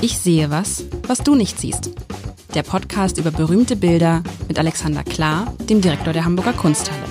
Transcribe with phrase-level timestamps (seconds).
[0.00, 1.90] Ich sehe was, was du nicht siehst.
[2.54, 7.02] Der Podcast über berühmte Bilder mit Alexander Klar, dem Direktor der Hamburger Kunsthalle.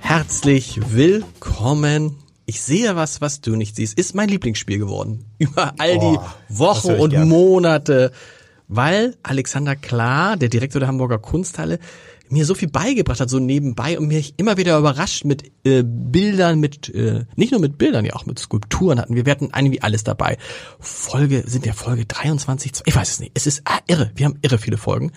[0.00, 2.16] Herzlich willkommen.
[2.46, 3.98] Ich sehe was, was du nicht siehst.
[3.98, 5.26] Ist mein Lieblingsspiel geworden.
[5.38, 7.26] Über all die Oh, Wochen und gerne.
[7.26, 8.12] Monate.
[8.68, 11.78] Weil Alexander Klar, der Direktor der Hamburger Kunsthalle,
[12.30, 16.60] mir so viel beigebracht hat, so nebenbei und mich immer wieder überrascht mit äh, Bildern,
[16.60, 19.26] mit äh, nicht nur mit Bildern, ja auch mit Skulpturen hatten wir.
[19.26, 20.38] Wir hatten irgendwie alles dabei.
[20.80, 23.32] Folge, sind ja Folge 23, ich weiß es nicht.
[23.34, 24.10] Es ist ah, irre.
[24.14, 25.12] Wir haben irre viele Folgen.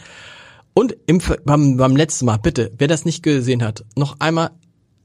[0.73, 4.51] Und im, beim, beim letzten Mal, bitte, wer das nicht gesehen hat, noch einmal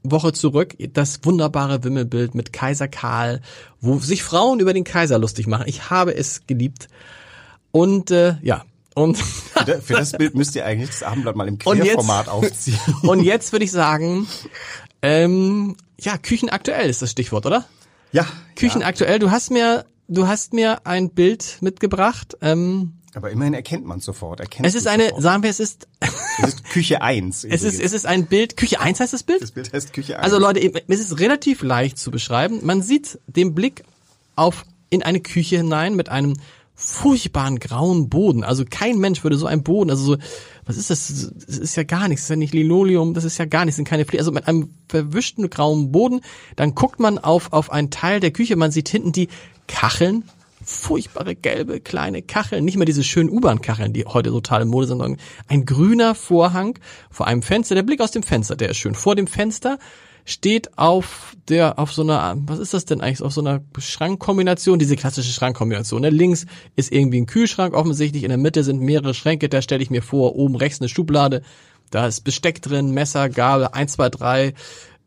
[0.03, 3.41] Woche zurück, das wunderbare Wimmelbild mit Kaiser Karl,
[3.81, 5.65] wo sich Frauen über den Kaiser lustig machen.
[5.67, 6.87] Ich habe es geliebt.
[7.71, 8.63] Und äh, ja,
[8.97, 11.87] und, Für das, für das Bild müsst ihr eigentlich das Abendblatt mal im Und jetzt-
[11.87, 12.79] Querformat aufziehen.
[13.03, 14.27] und jetzt würde ich sagen,
[15.01, 17.65] ähm, ja, Küchenaktuell ist das Stichwort, oder?
[18.11, 22.37] Ja, Küchenaktuell, du hast mir, du hast mir ein Bild mitgebracht.
[22.41, 24.39] Ähm, aber immerhin erkennt man sofort.
[24.39, 25.21] Erkennt es ist eine, sofort.
[25.21, 25.87] sagen wir, es ist,
[26.41, 27.43] Es ist Küche 1.
[27.49, 29.41] es ist, es ist ein Bild, Küche 1 heißt das Bild?
[29.41, 30.23] das Bild heißt Küche 1.
[30.23, 32.59] Also Leute, es ist relativ leicht zu beschreiben.
[32.63, 33.83] Man sieht den Blick
[34.35, 36.33] auf in eine Küche hinein mit einem
[36.79, 38.43] furchtbaren grauen Boden.
[38.43, 40.17] Also kein Mensch würde so einen Boden, also so,
[40.63, 41.31] was ist das?
[41.33, 43.73] Das ist ja gar nichts, das ist ja nicht Linoleum, das ist ja gar nichts,
[43.73, 44.19] das sind keine Fliesen.
[44.19, 46.21] Also mit einem verwischten grauen Boden,
[46.55, 49.27] dann guckt man auf, auf einen Teil der Küche, man sieht hinten die
[49.65, 50.23] Kacheln,
[50.63, 54.99] furchtbare gelbe kleine Kacheln, nicht mehr diese schönen U-Bahn-Kacheln, die heute total in Mode sind,
[54.99, 56.77] sondern ein grüner Vorhang
[57.09, 57.73] vor einem Fenster.
[57.73, 58.93] Der Blick aus dem Fenster, der ist schön.
[58.93, 59.79] Vor dem Fenster
[60.27, 64.77] steht auf der, auf so einer, was ist das denn eigentlich, auf so einer Schrankkombination,
[64.77, 66.01] diese klassische Schrankkombination.
[66.01, 66.09] Ne?
[66.09, 69.89] Links ist irgendwie ein Kühlschrank offensichtlich, in der Mitte sind mehrere Schränke, da stelle ich
[69.89, 71.43] mir vor, oben rechts eine Schublade,
[71.91, 74.53] da ist Besteck drin, Messer, Gabel, eins, zwei, drei.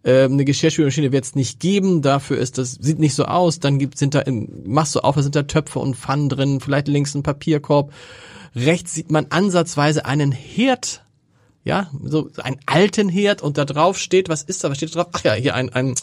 [0.02, 3.78] Ähm, eine Geschirrspülmaschine wird es nicht geben, dafür ist das, sieht nicht so aus, dann
[3.78, 4.24] gibt, sind da,
[4.64, 7.92] machst du auf, da sind da Töpfe und Pfannen drin, vielleicht links ein Papierkorb.
[8.56, 11.04] Rechts sieht man ansatzweise einen Herd,
[11.70, 15.02] ja, so einen alten Herd und da drauf steht, was ist da, was steht da
[15.02, 15.12] drauf?
[15.12, 15.94] Ach ja, hier ein, ein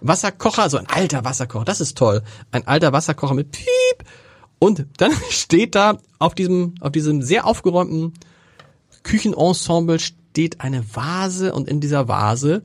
[0.00, 2.22] Wasserkocher, so ein alter Wasserkocher, das ist toll.
[2.52, 4.08] Ein alter Wasserkocher mit Piep.
[4.60, 8.14] Und dann steht da auf diesem, auf diesem sehr aufgeräumten
[9.02, 12.62] Küchenensemble steht eine Vase und in dieser Vase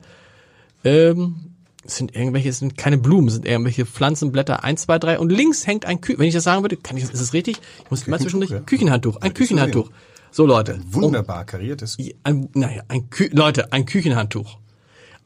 [0.84, 1.52] ähm,
[1.84, 5.66] sind irgendwelche, es sind keine Blumen, es sind irgendwelche Pflanzenblätter, eins, zwei, drei und links
[5.66, 7.58] hängt ein Kü wenn ich das sagen würde, kann ich, ist es richtig?
[7.84, 8.60] Ich muss immer zwischendurch, ja.
[8.60, 9.90] Küchenhandtuch, ein so Küchenhandtuch.
[10.32, 10.80] So Leute.
[10.90, 11.98] Wunderbar kariertes.
[12.24, 14.58] Ein, naja, ein Kü Leute, ein Küchenhandtuch.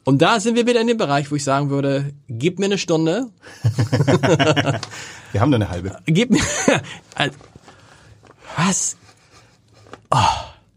[0.05, 2.78] Und da sind wir wieder in dem Bereich, wo ich sagen würde, gib mir eine
[2.78, 3.28] Stunde,
[5.33, 5.97] Wir haben da eine halbe.
[6.06, 6.41] gib mir,
[7.15, 7.37] Also,
[8.56, 8.97] was?
[10.11, 10.16] Oh,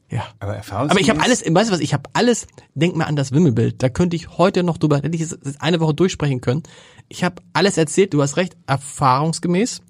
[0.10, 0.26] ja.
[0.40, 0.60] Aber.
[0.72, 3.82] Aber ich habe alles, weißt du was, ich habe alles, denk mal an das Wimmelbild,
[3.82, 6.64] da könnte ich heute noch drüber, hätte ich es eine Woche durchsprechen können.
[7.08, 9.82] Ich habe alles erzählt, du hast recht, erfahrungsgemäß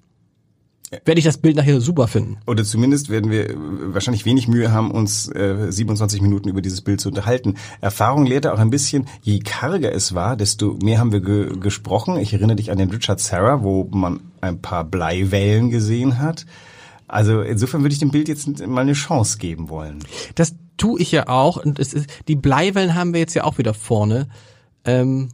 [0.90, 2.38] werde ich das Bild nachher super finden.
[2.46, 3.54] Oder zumindest werden wir äh,
[3.94, 7.54] wahrscheinlich wenig Mühe haben, uns äh, 27 Minuten über dieses Bild zu unterhalten.
[7.80, 12.16] Erfahrung lehrte auch ein bisschen, je karger es war, desto mehr haben wir ge gesprochen.
[12.16, 16.44] Ich erinnere dich an den Richard Serra, wo man ein paar Bleiwellen gesehen hat.
[17.06, 20.00] Also insofern würde ich dem Bild jetzt mal eine Chance geben wollen.
[20.34, 23.58] Das tue ich ja auch und es ist, die Bleiwellen haben wir jetzt ja auch
[23.58, 24.28] wieder vorne.
[24.84, 25.28] Ähm,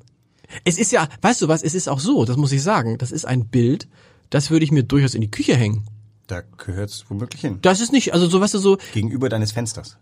[0.65, 3.11] es ist ja, weißt du was, es ist auch so, das muss ich sagen, das
[3.13, 3.89] ist ein Bild,
[4.31, 5.87] das würde ich mir durchaus in die Küche hängen.
[6.27, 7.59] Da gehört es womöglich hin.
[7.63, 9.97] Das ist nicht, also so, weißt du, so, Gegenüber deines Fensters.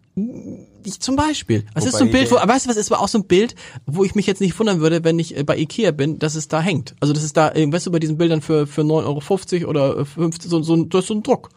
[0.85, 1.65] Ich zum Beispiel.
[1.75, 3.27] Es ist Wobei so ein Bild, wo, weißt du was, es war auch so ein
[3.27, 6.35] Bild, wo ich mich jetzt nicht wundern würde, wenn ich äh, bei Ikea bin, dass
[6.35, 6.95] es da hängt.
[7.01, 9.99] Also das ist da, äh, weißt du, bei diesen Bildern für, für 9,50 Euro oder
[9.99, 11.51] äh, 50, so, so, ein- das ist so ein Druck.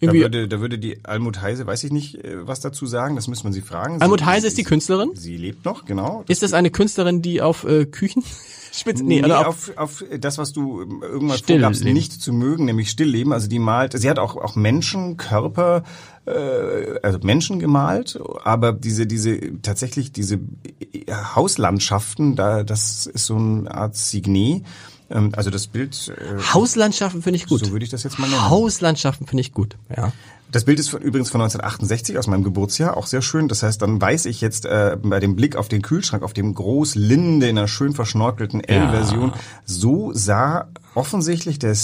[0.00, 0.20] Da Irgendwie.
[0.22, 3.44] würde, da würde die Almut Heise, weiß ich nicht, äh, was dazu sagen, das müsste
[3.44, 3.96] man sie fragen.
[3.96, 5.10] Sie- Almut Heise ist die Künstlerin?
[5.14, 6.24] Sie lebt noch, genau.
[6.26, 8.22] Ist das eine Künstlerin, die auf äh, Küchen
[8.72, 9.02] spitzt?
[9.02, 11.74] Nee, Nee, oder auf, auf, das, was du ähm, irgendwann Stillleben.
[11.74, 13.32] vorgabst, nicht zu mögen, nämlich Stillleben.
[13.34, 15.82] Also die malt, sie hat auch auch Menschen, Körper,
[16.24, 23.36] äh, also Menschen gemalt, aber diese diese tatsächlich diese äh, Hauslandschaften, da das ist so
[23.36, 24.62] eine Art Signet.
[25.10, 26.08] Ähm, also das Bild.
[26.16, 27.64] Äh, Hauslandschaften finde ich gut.
[27.64, 28.48] So würde ich das jetzt mal nennen.
[28.48, 30.12] Hauslandschaften finde ich gut, ja.
[30.52, 33.46] Das Bild ist von, übrigens von 1968 aus meinem Geburtsjahr, auch sehr schön.
[33.46, 36.54] Das heißt, dann weiß ich jetzt äh, bei dem Blick auf den Kühlschrank, auf dem
[36.54, 39.32] Großlinde in einer schön verschnorkelten L-Version,
[39.64, 41.76] so sah offensichtlich der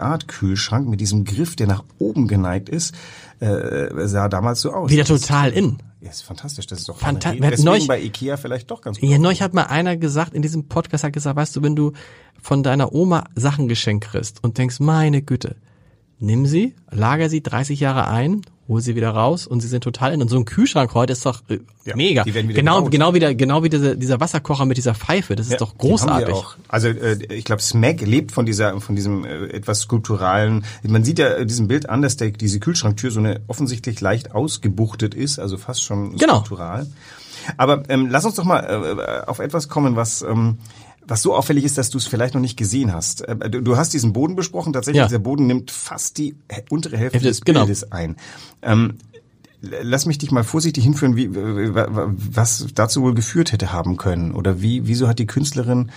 [0.00, 2.94] State-of-the-Art-Kühlschrank mit diesem Griff, der nach oben geneigt ist,
[3.40, 4.90] äh, sah damals so aus.
[4.90, 5.78] Wieder total in.
[6.00, 6.66] Ja, ist fantastisch.
[6.68, 9.08] Das ist doch Fanta- Deswegen neulich- bei Ikea vielleicht doch ganz gut.
[9.08, 11.92] Ja, neulich hat mal einer gesagt, in diesem Podcast hat gesagt, weißt du, wenn du
[12.42, 15.56] von deiner Oma Sachen geschenkt kriegst und denkst, meine Güte,
[16.18, 20.12] nimm sie, lager sie 30 Jahre ein, hol sie wieder raus und sie sind total
[20.12, 20.20] in.
[20.22, 22.24] Und so ein Kühlschrank heute ist doch äh, Ja, mega.
[22.24, 22.90] die werden wieder genau, gebaut.
[22.90, 25.36] genau wie der, genau wie dieser, dieser Wasserkocher mit dieser Pfeife.
[25.36, 26.34] Das ist Ja, doch großartig.
[26.66, 30.64] Also äh, ich glaube, Smack lebt von dieser, von diesem äh, etwas skulpturalen.
[30.82, 34.32] Man sieht ja äh, diesem Bild an, dass der, diese Kühlschranktür so eine offensichtlich leicht
[34.34, 36.36] ausgebuchtet ist, also fast schon Genau.
[36.38, 36.88] skulptural.
[37.58, 40.58] Aber ähm, lass uns doch mal äh, auf etwas kommen, was ähm,
[41.08, 43.22] was so auffällig ist, dass du es vielleicht noch nicht gesehen hast.
[43.22, 44.72] Äh, Du, hast diesen Boden besprochen.
[44.72, 45.06] Tatsächlich, Ja.
[45.06, 46.36] dieser Boden nimmt fast die
[46.70, 47.60] untere Hälfte Hälfte, des genau.
[47.60, 48.16] Bildes ein.
[48.62, 48.94] Ähm,
[49.62, 54.32] Lass mich dich mal vorsichtig hinführen, wie, was dazu wohl geführt hätte haben können.
[54.32, 55.90] Oder wie, wieso hat die Künstlerin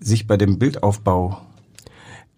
[0.00, 1.38] sich bei dem Bildaufbau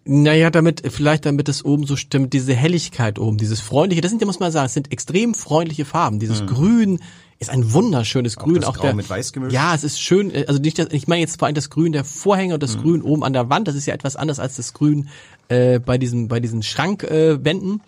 [0.05, 4.21] Naja, damit, vielleicht damit es oben so stimmt, diese Helligkeit oben, dieses freundliche, das sind
[4.21, 6.19] ja, muss man sagen, es sind extrem freundliche Farben.
[6.19, 6.99] Dieses Grün
[7.39, 8.55] ist ein wunderschönes Grün.
[8.55, 8.61] Mhm.
[8.61, 9.53] das Grau der, mit Weiß gemischt?
[9.53, 11.93] Ja, es ist schön, äh, also nicht das, ich meine jetzt vor allem das Grün
[11.93, 12.67] der Vorhänge und Mhm.
[12.67, 15.09] das Grün oben an der Wand, das ist ja etwas anders als das Grün
[15.49, 17.81] äh, bei diesen, bei diesen Schrankwänden.
[17.81, 17.83] Äh,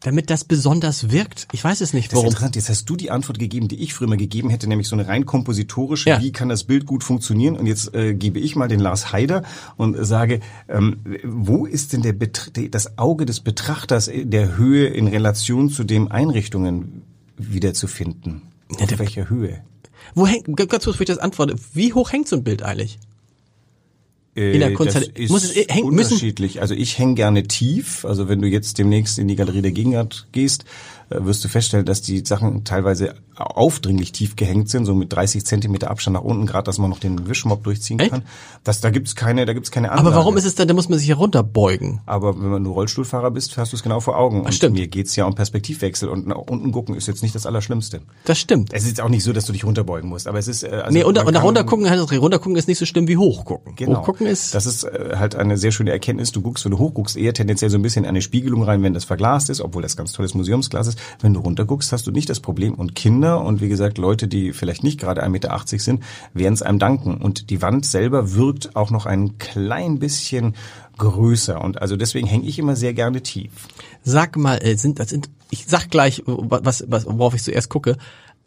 [0.00, 1.48] damit das besonders wirkt.
[1.52, 2.26] Ich weiß es nicht, Das ist warum.
[2.28, 2.54] interessant.
[2.54, 5.08] Jetzt hast du die Antwort gegeben, die ich früher mal gegeben hätte, nämlich so eine
[5.08, 6.20] rein kompositorische, Ja.
[6.20, 7.56] wie kann das Bild gut funktionieren?
[7.56, 9.42] Und jetzt äh, gebe ich mal den Lars Haider
[9.78, 14.86] und sage, ähm, wo ist denn der Bet das Auge des Betrachters in der Höhe
[14.86, 17.02] in Relation zu den Einrichtungen
[17.38, 18.42] wiederzufinden?
[18.68, 19.62] Auf welcher Höhe?
[20.14, 22.98] Wo hängt, ganz kurz, bevor ich das antworte, wie hoch hängt so ein Bild eigentlich?
[24.34, 25.08] In der Äh, Kunsthalle.
[25.08, 26.60] Das ist Muss es- hängt- müssen- unterschiedlich.
[26.60, 28.04] Also ich hänge gerne tief.
[28.04, 30.64] Also wenn du jetzt demnächst in die Galerie der Gegenwart gehst,
[31.08, 35.44] äh, wirst du feststellen, dass die Sachen teilweise aufdringlich tief gehängt sind, so mit 30
[35.44, 38.10] Zentimeter Abstand nach unten, gerade dass man noch den Wischmopp durchziehen Echt?
[38.10, 38.22] kann.
[38.64, 40.08] Das, da gibt's keine, da gibt's keine Anlage.
[40.08, 42.00] Aber warum ist es dann, da muss man sich herunterbeugen?
[42.06, 44.42] Aber wenn man nur Rollstuhlfahrer bist, hast du es genau vor Augen.
[44.42, 44.76] Und stimmt.
[44.76, 48.00] mir geht's ja um Perspektivwechsel und nach unten gucken ist jetzt nicht das Allerschlimmste.
[48.24, 48.72] Das stimmt.
[48.72, 50.68] Es ist jetzt auch nicht so, dass du dich runterbeugen musst, aber es ist äh,
[50.68, 53.74] also nee, unter, und nach runtergucken, halt, runtergucken ist nicht so schlimm wie hochgucken.
[53.76, 54.00] Genau.
[54.00, 56.32] Hochgucken ist, Das ist äh, halt eine sehr schöne Erkenntnis.
[56.32, 58.94] Du guckst, wenn du hochguckst, eher tendenziell so ein bisschen in eine Spiegelung rein, wenn
[58.94, 60.98] das verglast ist, obwohl das ganz tolles Museumsglas ist.
[61.20, 62.74] Wenn du runterguckst, hast du nicht das Problem.
[62.74, 66.02] Und Kinder und wie gesagt Leute, die vielleicht nicht gerade 1,80 Meter sind,
[66.34, 67.16] werden es einem danken.
[67.18, 70.54] Und die Wand selber wirkt auch noch ein klein bisschen
[70.98, 71.60] größer.
[71.60, 73.50] Und also deswegen hänge ich immer sehr gerne tief.
[74.02, 77.96] sag mal, äh, sind, das sind, ich sag gleich, was, was, worauf ich zuerst gucke,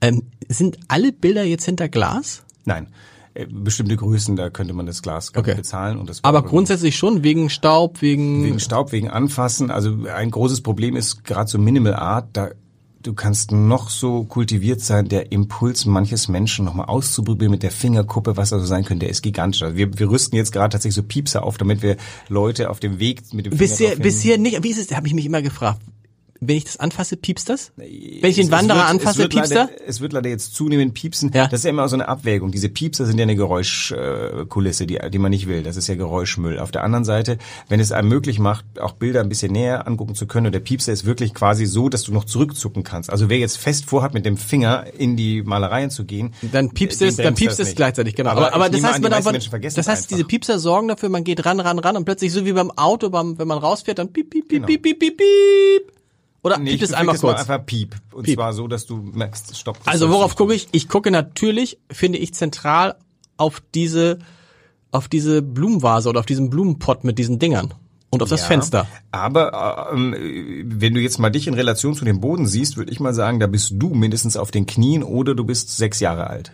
[0.01, 2.43] ähm, sind alle Bilder jetzt hinter Glas?
[2.65, 2.87] Nein.
[3.33, 5.55] äh, Bestimmte Größen, da könnte man das Glas Okay.
[5.55, 5.97] bezahlen.
[5.97, 9.71] Und das Aber grundsätzlich schon, wegen Staub, wegen, Wegen Staub, wegen Anfassen.
[9.71, 12.49] Also ein großes Problem ist gerade so Minimal Art, da
[13.03, 18.37] du kannst noch so kultiviert sein, der Impuls manches Menschen nochmal auszuprobieren mit der Fingerkuppe,
[18.37, 19.63] was da so sein könnte, der ist gigantisch.
[19.63, 21.97] Also wir, wir rüsten jetzt gerade tatsächlich so Piepser auf, damit wir
[22.27, 25.07] Leute auf dem Weg mit dem Finger bisher, bisher nicht, wie ist es, da habe
[25.07, 25.81] ich mich immer gefragt.
[26.41, 27.73] Wenn ich das anfasse, piepst das?
[27.75, 29.87] Wenn ich den Es- Wanderer es wird, anfasse, es piepst leider, er?
[29.89, 31.31] Es wird leider jetzt zunehmend piepsen.
[31.33, 31.47] Ja.
[31.47, 32.51] Das ist ja immer so eine Abwägung.
[32.51, 35.63] Diese Piepser sind ja eine Geräuschkulisse, die, die man nicht will.
[35.63, 36.59] Das ist ja Geräuschmüll.
[36.59, 37.37] Auf der anderen Seite,
[37.67, 40.59] wenn es einem möglich macht, auch Bilder ein bisschen näher angucken zu können, und der
[40.59, 43.09] Piepser ist wirklich quasi so, dass du noch zurückzucken kannst.
[43.09, 47.01] Also wer jetzt fest vorhat, mit dem Finger in die Malereien zu gehen, Dann piepst
[47.01, 48.29] den es, dann piepst es gleichzeitig, genau.
[48.31, 50.07] Aber Aber, aber das heißt, an, man vergessen das heißt, einfach.
[50.15, 53.09] diese Piepser sorgen dafür, man geht ran, ran, ran und plötzlich so wie beim Auto,
[53.09, 54.67] beim, wenn man rausfährt, dann piep, piep, piep, Genau.
[54.67, 55.98] piep, piep, piep, piep.
[56.41, 57.39] Oder Nee, ich es einmal kurz?
[57.39, 57.95] einfach Piep.
[58.13, 58.35] Und Piep.
[58.35, 59.77] zwar so, dass du merkst, stopp.
[59.85, 60.67] Also worauf gucke ich?
[60.71, 62.95] Ich gucke natürlich, finde ich zentral
[63.37, 64.19] auf diese,
[64.91, 67.73] auf diese Blumenvase oder auf diesen Blumenpott mit diesen Dingern
[68.09, 68.87] und auf das Ja, Fenster.
[69.11, 70.15] Aber ähm,
[70.65, 73.39] wenn du jetzt mal dich in Relation zu dem Boden siehst, würde ich mal sagen,
[73.39, 76.53] da bist du mindestens auf den Knien oder du bist sechs Jahre alt.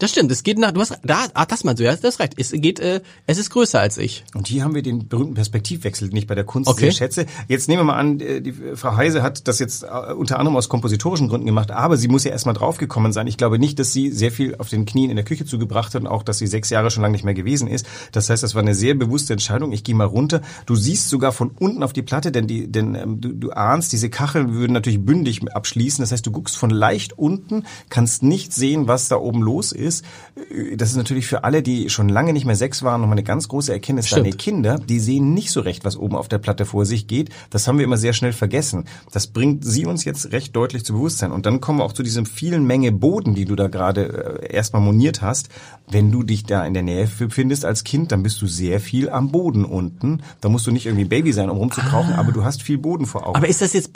[0.00, 0.32] Das stimmt.
[0.32, 0.72] Es geht nach.
[0.72, 1.26] Du hast da.
[1.34, 1.94] Ah, das meinst du ja.
[1.94, 2.32] Das ist recht.
[2.38, 2.80] Es geht.
[2.80, 4.24] Äh, es ist größer als ich.
[4.34, 6.86] Und hier haben wir den berühmten Perspektivwechsel, den ich bei der Kunst Okay.
[6.86, 7.26] sehr schätze.
[7.48, 10.56] Jetzt nehmen wir mal an, äh, die Frau Heise hat das jetzt äh, unter anderem
[10.56, 13.26] aus kompositorischen Gründen gemacht, aber sie muss ja erstmal draufgekommen sein.
[13.26, 16.00] Ich glaube nicht, dass sie sehr viel auf den Knien in der Küche zugebracht hat
[16.00, 17.84] und auch, dass sie sechs Jahre schon lange nicht mehr gewesen ist.
[18.12, 19.70] Das heißt, das war eine sehr bewusste Entscheidung.
[19.72, 20.40] Ich gehe mal runter.
[20.64, 23.92] Du siehst sogar von unten auf die Platte, denn, die, denn ähm, du, du ahnst,
[23.92, 26.02] diese Kacheln würden natürlich bündig abschließen.
[26.02, 29.89] Das heißt, du guckst von leicht unten, kannst nicht sehen, was da oben los ist.
[30.36, 33.24] Äh, Das ist natürlich für alle, die schon lange nicht mehr sechs waren, nochmal eine
[33.24, 34.06] ganz große Erkenntnis.
[34.06, 34.26] Stimmt.
[34.26, 37.30] Deine Kinder, die sehen nicht so recht, was oben auf der Platte vor sich geht.
[37.50, 38.84] Das haben wir immer sehr schnell vergessen.
[39.12, 41.32] Das bringt sie uns jetzt recht deutlich zu Bewusstsein.
[41.32, 44.54] Und dann kommen wir auch zu diesem vielen Menge Boden, die du da gerade äh,
[44.54, 45.48] erstmal moniert hast.
[45.90, 49.10] Wenn du dich da in der Nähe befindest als Kind, dann bist du sehr viel
[49.10, 50.22] am Boden unten.
[50.40, 53.26] Da musst du nicht irgendwie Baby sein, um rumzukrauchen, aber du hast viel Boden vor
[53.26, 53.36] Augen.
[53.36, 53.90] Aber ist das jetzt?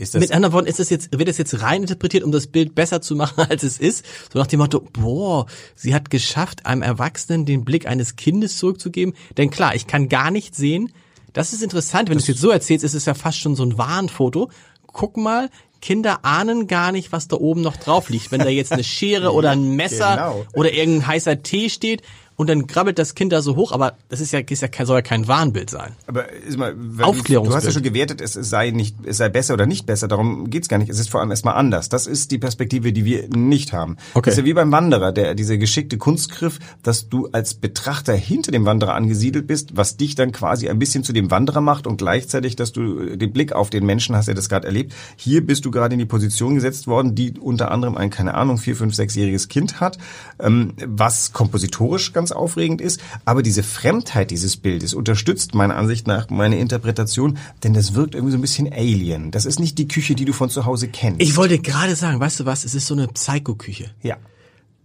[0.00, 2.46] Ist das Mit anderen Worten, ist das jetzt, wird das jetzt rein interpretiert, um das
[2.46, 4.04] Bild besser zu machen, als es ist?
[4.32, 9.14] So nach dem Motto, boah, sie hat geschafft, einem Erwachsenen den Blick eines Kindes zurückzugeben.
[9.36, 10.92] Denn klar, ich kann gar nicht sehen.
[11.32, 13.62] Das ist interessant, wenn du es jetzt so erzählst, ist es ja fast schon so
[13.64, 14.50] ein Warnfoto.
[14.86, 15.48] Guck mal,
[15.80, 18.32] Kinder ahnen gar nicht, was da oben noch drauf liegt.
[18.32, 20.46] Wenn da jetzt eine Schere oder ein Messer Genau.
[20.54, 22.02] oder irgendein heißer Tee steht.
[22.40, 24.86] Und dann krabbelt das Kind da so hoch, aber das ist ja, ist ja kein,
[24.86, 25.92] soll ja kein Wahnbild sein.
[26.06, 27.52] Aber ist mal, Aufklärungsbild.
[27.52, 30.08] Du hast ja schon gewertet, es sei nicht, es sei besser oder nicht besser.
[30.08, 30.88] Darum geht's gar nicht.
[30.88, 31.90] Es ist vor allem erstmal anders.
[31.90, 33.98] Das ist die Perspektive, die wir nicht haben.
[34.14, 34.30] Okay.
[34.30, 38.52] Das ist ja wie beim Wanderer, der diese geschickte Kunstgriff, dass du als Betrachter hinter
[38.52, 41.98] dem Wanderer angesiedelt bist, was dich dann quasi ein bisschen zu dem Wanderer macht und
[41.98, 44.94] gleichzeitig, dass du den Blick auf den Menschen hast, der das gerade erlebt.
[45.14, 48.56] Hier bist du gerade in die Position gesetzt worden, die unter anderem ein, keine Ahnung,
[48.56, 49.98] vier, fünf, sechsjähriges Kind hat,
[50.38, 53.00] ähm, was kompositorisch ganz aufregend ist.
[53.24, 58.32] Aber diese Fremdheit dieses Bildes unterstützt meiner Ansicht nach meine Interpretation, denn das wirkt irgendwie
[58.32, 59.30] so ein bisschen alien.
[59.30, 61.20] Das ist nicht die Küche, die du von zu Hause kennst.
[61.20, 63.90] Ich wollte gerade sagen, weißt du was, es ist so eine Psycho-Küche.
[64.02, 64.16] ja.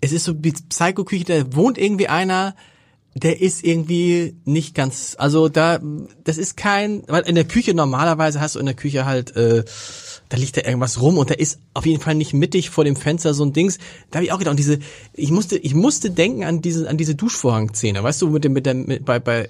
[0.01, 2.53] Es ist so die Psycho-Küche, da wohnt irgendwie einer,
[3.15, 5.79] der ist irgendwie nicht ganz, also da,
[6.23, 9.63] das ist kein, weil in der Küche normalerweise hast du in der Küche halt, äh,
[10.29, 12.95] da liegt da irgendwas rum und da ist auf jeden Fall nicht mittig vor dem
[12.95, 13.77] Fenster so ein Dings.
[14.11, 14.79] Da habe ich auch gedacht, und diese,
[15.13, 18.65] ich musste, ich musste denken an diese, an diese Duschvorhangszene, weißt du, mit dem, mit
[18.65, 19.49] der, mit, bei, bei,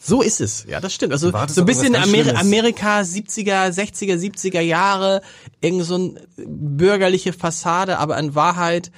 [0.00, 1.12] so ist es, ja, das stimmt.
[1.12, 2.30] Also wartest so ein bisschen Ameri.
[2.30, 5.22] Amerika 70er, 60er, 70er Jahre,
[5.60, 8.90] irgend so ein bürgerliche Fassade, aber in Wahrheit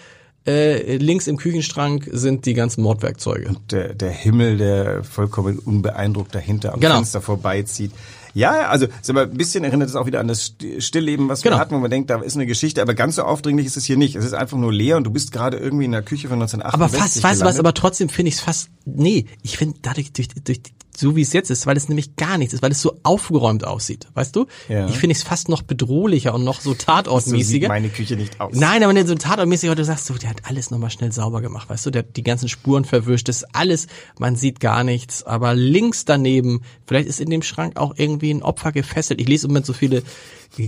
[0.47, 3.57] äh, links im Küchenschrank sind die ganzen Mordwerkzeuge.
[3.71, 6.97] der, der Himmel, der vollkommen unbeeindruckt dahinter am Genau.
[6.97, 7.93] Fenster vorbeizieht.
[8.35, 11.57] Ja, also mal, ein bisschen erinnert es auch wieder an das St- Stillleben, was Genau.
[11.57, 13.85] wir hatten, wo man denkt, da ist eine Geschichte, aber ganz so aufdringlich ist es
[13.85, 14.15] hier nicht.
[14.17, 16.75] Es ist einfach nur leer und du bist gerade irgendwie in der Küche von 1968
[16.75, 20.13] Aber fast, weißt du was, aber trotzdem finde ich es fast, nee, ich finde dadurch,
[20.13, 20.61] durch, durch,
[20.97, 23.65] so wie es jetzt ist, weil es nämlich gar nichts ist, weil es so aufgeräumt
[23.65, 24.47] aussieht, weißt du?
[24.69, 24.89] Ja.
[24.89, 27.69] Ich finde es fast noch bedrohlicher und noch so so sieht tatortmäßiger.
[27.69, 28.55] meine Küche nicht aus.
[28.55, 31.41] Nein, aber nicht so tatortmäßig, weil du sagst, so, der hat alles nochmal schnell sauber
[31.41, 33.87] gemacht, weißt du, der hat die ganzen Spuren verwischt, das ist alles,
[34.19, 38.43] man sieht gar nichts, aber links daneben, vielleicht ist in dem Schrank auch irgendwie ein
[38.43, 39.21] Opfer gefesselt.
[39.21, 40.03] Ich lese im Moment so viele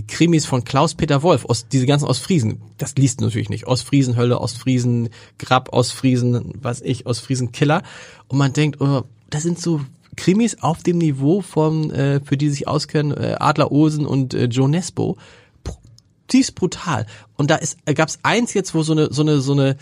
[0.07, 2.61] Krimis von Klaus-Peter Wolf, aus, diese ganzen Ostfriesen.
[2.77, 3.67] Das liest du natürlich nicht.
[3.67, 7.83] Ostfriesen, Hölle, Ostfriesen, Grab, Ostfriesen, was ich, Ostfriesen, Killer.
[8.27, 9.81] Und man denkt, oh, das sind so
[10.15, 14.45] Krimis auf dem Niveau von, äh, für die sich auskennen, äh, Adler Olsen und äh,
[14.45, 15.17] Joe Nesbo
[16.27, 17.05] tiefst brutal.
[17.35, 19.77] Und da ist, gab es eins jetzt, wo so eine, so eine, so eine,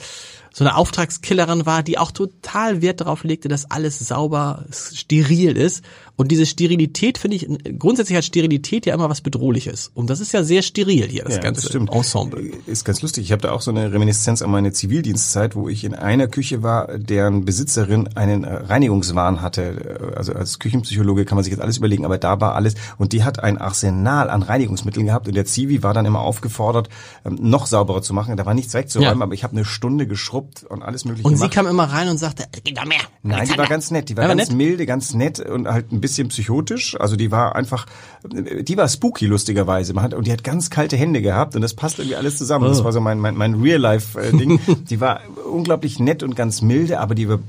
[0.53, 5.83] so eine Auftragskillerin war, die auch total Wert darauf legte, dass alles sauber, steril ist.
[6.17, 7.47] Und diese Sterilität finde ich,
[7.79, 9.91] grundsätzlich hat Sterilität ja immer was Bedrohliches.
[9.95, 11.91] Und das ist ja sehr steril hier, das Ja, ganze das stimmt.
[11.91, 12.51] Ensemble.
[12.67, 13.23] Ist ganz lustig.
[13.23, 16.61] Ich habe da auch so eine Reminiszenz an meine Zivildienstzeit, wo ich in einer Küche
[16.61, 20.13] war, deren Besitzerin einen äh, Reinigungswahn hatte.
[20.15, 22.75] Also als Küchenpsychologe kann man sich jetzt alles überlegen, aber da war alles.
[22.97, 26.89] Und die hat ein Arsenal an Reinigungsmitteln gehabt und der Zivi war dann immer aufgefordert,
[27.25, 28.37] ähm, noch sauberer zu machen.
[28.37, 29.23] Da war nichts wegzuräumen, Ja.
[29.23, 31.53] aber ich habe eine Stunde geschrubbt und alles mögliche Und sie gemacht.
[31.53, 32.99] kam immer rein und sagte, geht da mehr.
[33.23, 34.09] Nein, die Alexander." war ganz nett.
[34.09, 34.57] Die war Ja, ganz nett?
[34.57, 36.95] milde, ganz nett und halt ein bisschen psychotisch.
[36.99, 37.87] Also die war einfach,
[38.23, 39.93] die war spooky lustigerweise.
[39.93, 42.65] Man hat, und die hat ganz kalte Hände gehabt und das passt irgendwie alles zusammen.
[42.65, 42.69] Oh.
[42.69, 44.59] Das war so mein, mein, mein Real-Life-Ding.
[44.89, 45.21] die war
[45.51, 47.39] unglaublich nett und ganz milde, aber die war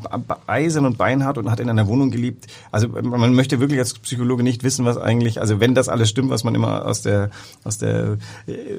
[0.47, 2.47] eisern und beinhart und hat in einer Wohnung gelebt.
[2.71, 6.31] Also man möchte wirklich als Psychologe nicht wissen, was eigentlich, also wenn das alles stimmt,
[6.31, 7.31] was man immer aus der,
[7.65, 8.79] aus der äh,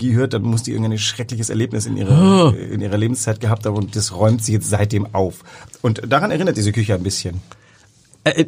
[0.00, 3.76] Psychologie hört, dann muss die irgendein schreckliches Erlebnis in ihrer, in ihrer Lebenszeit gehabt haben
[3.76, 5.44] und das räumt sie jetzt seitdem auf.
[5.82, 7.40] Und daran erinnert diese Küche ein bisschen.
[8.24, 8.46] Äh, äh,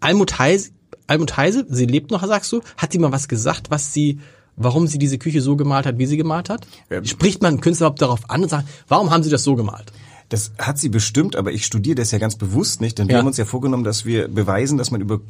[0.00, 0.70] Almut Heise,
[1.06, 4.18] Almut Heise, sie lebt noch, sagst du, hat sie mal was gesagt, was sie,
[4.56, 6.66] warum sie diese Küche so gemalt hat, wie sie gemalt hat?
[6.90, 7.04] Ähm.
[7.04, 9.92] Spricht man Künstler überhaupt darauf an und sagt, warum haben sie das so gemalt?
[10.28, 13.18] Das hat sie bestimmt, aber ich studiere das ja ganz bewusst nicht, denn wir Ja.
[13.20, 15.20] haben uns ja vorgenommen, dass wir beweisen, dass man über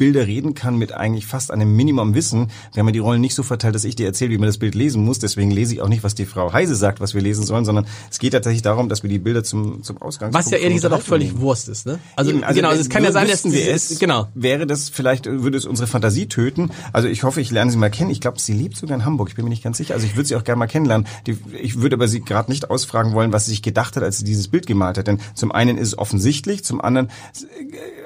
[0.00, 2.50] Bilder reden kann mit eigentlich fast einem Minimum Wissen.
[2.72, 4.58] Wir haben ja die Rollen nicht so verteilt, dass ich dir erzähle, wie man das
[4.58, 5.18] Bild lesen muss.
[5.18, 7.86] Deswegen lese ich auch nicht, was die Frau Heise sagt, was wir lesen sollen, sondern
[8.10, 10.94] es geht tatsächlich darum, dass wir die Bilder zum, zum Ausgangspunkt Was ja ehrlich gesagt
[10.94, 11.98] auch völlig Unterhaltung Wurst ist, ne?
[12.16, 14.28] Also, Eben, genau, also es kann ja sein, dass wir es, genau.
[14.34, 16.70] wäre das vielleicht würde es unsere Fantasie töten.
[16.92, 18.10] Also ich hoffe, ich lerne sie mal kennen.
[18.10, 19.28] Ich glaube, sie lebt sogar in Hamburg.
[19.28, 19.94] Ich bin mir nicht ganz sicher.
[19.94, 21.06] Also ich würde sie auch gerne mal kennenlernen.
[21.26, 24.18] Die, ich würde aber sie gerade nicht ausfragen wollen, was sie sich gedacht hat, als
[24.18, 25.06] sie dieses Bild gemalt hat.
[25.06, 27.08] Denn zum einen ist es offensichtlich, zum anderen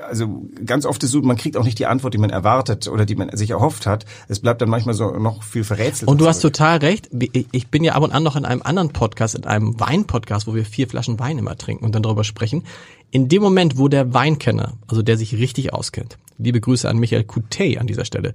[0.09, 2.89] also ganz oft ist es so, man kriegt auch nicht die Antwort, die man erwartet
[2.89, 4.05] oder die man sich erhofft hat.
[4.29, 6.09] Es bleibt dann manchmal so noch viel verrätselt.
[6.09, 7.11] Und du hast total recht.
[7.53, 10.55] Ich bin ja ab und an noch in einem anderen Podcast, in einem Wein-Podcast, wo
[10.55, 12.65] wir vier Flaschen Wein immer trinken und dann darüber sprechen.
[13.11, 17.25] In dem Moment, wo der Weinkenner, also der sich richtig auskennt, liebe Grüße an Michael
[17.25, 18.35] Coutet an dieser Stelle,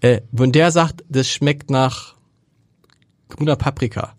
[0.00, 2.14] äh, wenn der sagt, das schmeckt nach
[3.28, 4.14] grüner Paprika,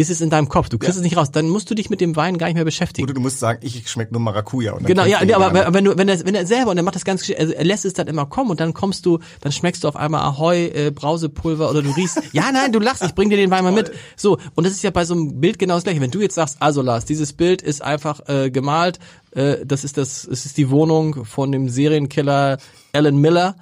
[0.00, 0.70] ist es in deinem Kopf.
[0.70, 1.30] Du kriegst es nicht raus.
[1.30, 3.04] Dann musst du dich mit dem Wein gar nicht mehr beschäftigen.
[3.04, 4.78] Oder du musst sagen, ich schmecke nur Maracuja.
[4.78, 6.94] Genau, ja, ja aber aber wenn du, wenn er, wenn er selber und er macht
[6.94, 9.84] das ganz, also er lässt es dann immer kommen und dann kommst du, dann schmeckst
[9.84, 13.28] du auf einmal Ahoi, äh, Brausepulver oder du riechst, ja, nein, du lachst, ich bring
[13.28, 13.92] dir den Wein mal mit.
[14.16, 16.00] So, und das ist ja bei so einem Bild genau das gleiche.
[16.00, 19.00] Wenn du jetzt sagst, also Lars, dieses Bild ist einfach äh, gemalt,
[19.32, 22.56] äh, das ist das, es ist die Wohnung von dem Serienkiller
[22.94, 23.56] Alan Miller,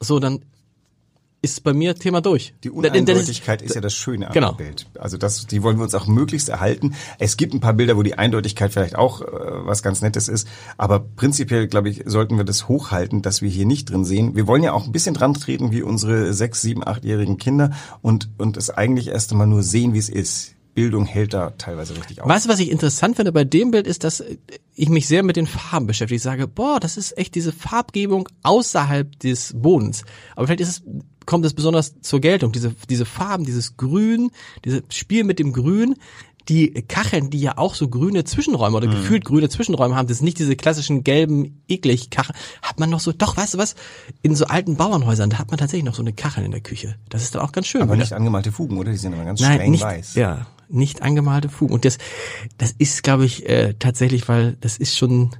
[0.00, 0.40] so, dann
[1.46, 2.54] ist bei mir Thema durch.
[2.64, 4.52] Die Uneindeutigkeit ist ja das Schöne an Genau.
[4.52, 4.86] dem Bild.
[4.98, 6.94] Also das, die wollen wir uns auch möglichst erhalten.
[7.18, 10.48] Es gibt ein paar Bilder, wo die Eindeutigkeit vielleicht auch äh, was ganz Nettes ist,
[10.76, 14.34] aber prinzipiell, glaube ich, sollten wir das hochhalten, dass wir hier nicht drin sehen.
[14.34, 17.70] Wir wollen ja auch ein bisschen dran treten wie unsere sechs, sieben, achtjährigen Kinder
[18.02, 20.55] und und es eigentlich erst einmal nur sehen, wie es ist.
[20.76, 22.28] Bildung hält da teilweise richtig auf.
[22.28, 24.22] Weißt du, was ich interessant finde bei dem Bild, ist, dass
[24.74, 26.16] ich mich sehr mit den Farben beschäftige.
[26.16, 30.04] Ich sage, boah, das ist echt diese Farbgebung außerhalb des Bodens.
[30.36, 30.82] Aber vielleicht ist es,
[31.24, 32.52] kommt es besonders zur Geltung.
[32.52, 34.30] Diese, diese Farben, dieses Grün,
[34.66, 35.96] dieses Spiel mit dem Grün,
[36.50, 40.26] die Kacheln, die ja auch so grüne Zwischenräume oder gefühlt grüne Zwischenräume haben, das sind
[40.26, 43.76] nicht diese klassischen gelben, eklig Kacheln, hat man noch so, doch, weißt du was,
[44.22, 46.96] in so alten Bauernhäusern, da hat man tatsächlich noch so eine Kachel in der Küche.
[47.08, 47.82] Das ist dann auch ganz schön.
[47.82, 48.04] aber wieder.
[48.04, 48.92] nicht angemalte Fugen, oder?
[48.92, 50.14] Die sind immer ganz Nein, streng nicht, weiß.
[50.14, 51.74] ja, nicht angemalte Fugen.
[51.74, 51.98] Und das,
[52.58, 55.30] das ist, glaube ich, äh, tatsächlich, weil das ist schon,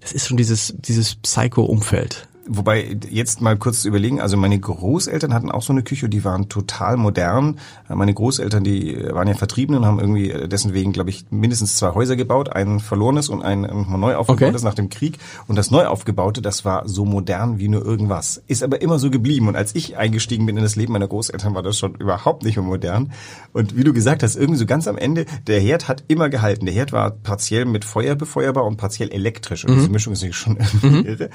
[0.00, 2.28] das ist schon dieses, dieses Psycho-Umfeld.
[2.48, 6.24] Wobei jetzt mal kurz zu überlegen, also meine Großeltern hatten auch so eine Küche, die
[6.24, 7.58] waren total modern.
[7.88, 11.94] Meine Großeltern, die waren ja vertrieben und haben irgendwie dessen wegen, glaube ich, mindestens zwei
[11.94, 14.68] Häuser gebaut, ein verlorenes und ein nochmal neu aufgebautes Okay.
[14.68, 15.18] nach dem Krieg.
[15.46, 18.42] Und das neu aufgebaute, das war so modern wie nur irgendwas.
[18.48, 19.46] Ist aber immer so geblieben.
[19.46, 22.56] Und als ich eingestiegen bin in das Leben meiner Großeltern, war das schon überhaupt nicht
[22.56, 23.12] mehr modern.
[23.52, 26.66] Und wie du gesagt hast, irgendwie so ganz am Ende, der Herd hat immer gehalten.
[26.66, 29.64] Der Herd war partiell mit Feuer befeuerbar und partiell elektrisch.
[29.64, 31.30] Und diese Mischung ist schon irgendwie irre.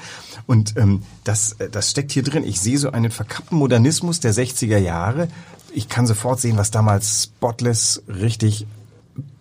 [0.46, 2.44] Und ähm, das, äh, das steckt hier drin.
[2.44, 5.28] Ich sehe so einen verkappten Modernismus der 60er Jahre.
[5.72, 8.66] Ich kann sofort sehen, was damals Spotless richtig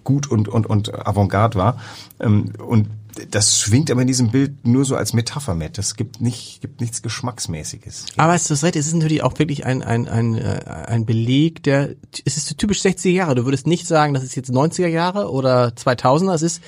[0.04, 1.82] gut und, und, und Avantgarde war.
[2.20, 2.88] Ähm, Und
[3.32, 5.78] das schwingt aber in diesem Bild nur so als Metapher mit.
[5.78, 8.06] Es gibt nicht, gibt nichts Geschmacksmäßiges.
[8.18, 11.96] Aber es ist es ist natürlich auch wirklich ein, ein, ein, äh, ein Beleg, der,
[12.26, 13.36] es ist typisch 60er Jahre.
[13.36, 16.62] Du würdest nicht sagen, das ist jetzt 90er Jahre oder 2000er, es ist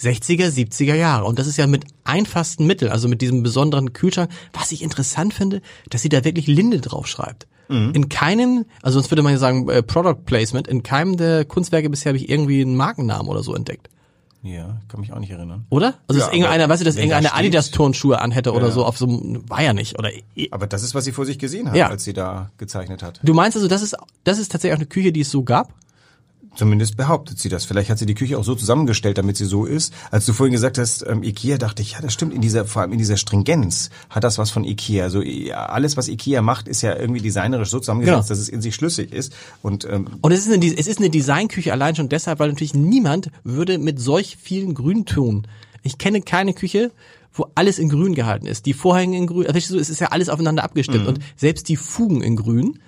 [0.00, 1.24] 60er, 70er Jahre.
[1.24, 4.30] Und das ist ja mit einfachsten Mitteln, also mit diesem besonderen Kühlschrank.
[4.52, 7.46] Was ich interessant finde, dass sie da wirklich Linde drauf schreibt.
[7.68, 11.88] In keinem, also sonst würde man ja sagen äh, Product Placement, in keinem der Kunstwerke
[11.88, 13.88] bisher habe ich irgendwie einen Markennamen oder so entdeckt.
[14.42, 15.66] Ja, kann mich auch nicht erinnern.
[15.68, 15.94] Oder?
[16.08, 18.72] Also Ja, dass irgendeiner, weißt du, dass wenn da Adidas Turnschuhe anhätte oder Ja.
[18.72, 19.96] so auf so einem, war ja nicht.
[20.00, 20.10] Oder
[20.50, 21.88] Aber das ist, was sie vor sich gesehen hat, Ja.
[21.90, 23.20] als sie da gezeichnet hat.
[23.22, 25.72] du meinst also, das ist, das ist tatsächlich auch eine Küche, die es so gab?
[26.56, 27.64] Zumindest behauptet sie das.
[27.64, 29.94] Vielleicht hat sie die Küche auch so zusammengestellt, damit sie so ist.
[30.10, 32.34] Als du vorhin gesagt hast, ähm, Ikea, dachte ich, ja, das stimmt.
[32.34, 35.04] In dieser, vor allem in dieser Stringenz hat das was von Ikea.
[35.04, 38.28] Also ja, alles, was Ikea macht, ist ja irgendwie designerisch so zusammengesetzt, Genau.
[38.28, 39.32] dass es in sich schlüssig ist.
[39.62, 42.74] Und ähm, Und es ist eine, es ist eine Designküche allein schon deshalb, weil natürlich
[42.74, 45.46] niemand würde mit solch vielen Grüntönen.
[45.82, 46.90] Ich kenne keine Küche,
[47.32, 48.66] wo alles in Grün gehalten ist.
[48.66, 52.22] Die Vorhänge in Grün, also es ist ja alles aufeinander abgestimmt und selbst die Fugen
[52.22, 52.80] in Grün.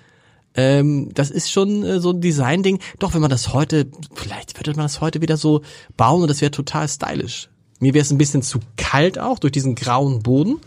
[0.55, 2.79] Ähm, das ist schon äh, so ein Design-Ding.
[2.99, 5.61] Doch, wenn man das heute, vielleicht würde man das heute wieder so
[5.97, 7.49] bauen und das wäre total stylisch.
[7.79, 10.59] Mir wäre es ein bisschen zu kalt auch durch diesen grauen Boden.